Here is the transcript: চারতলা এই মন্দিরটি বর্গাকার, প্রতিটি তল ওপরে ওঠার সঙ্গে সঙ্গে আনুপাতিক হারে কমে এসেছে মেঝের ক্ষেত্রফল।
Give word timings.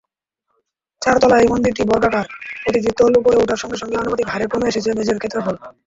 চারতলা 1.01 1.35
এই 1.39 1.47
মন্দিরটি 1.51 1.83
বর্গাকার, 1.89 2.25
প্রতিটি 2.63 2.89
তল 2.97 3.11
ওপরে 3.19 3.37
ওঠার 3.37 3.59
সঙ্গে 3.61 3.77
সঙ্গে 3.81 3.95
আনুপাতিক 3.97 4.27
হারে 4.29 4.45
কমে 4.51 4.69
এসেছে 4.71 4.89
মেঝের 4.97 5.19
ক্ষেত্রফল। 5.21 5.55